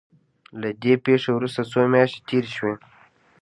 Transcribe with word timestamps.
له 0.61 0.69
دې 0.83 0.93
پېښې 1.05 1.31
وروسته 1.33 1.61
څو 1.71 1.81
مياشتې 1.93 2.21
تېرې 2.29 2.49
شوې. 2.57 2.73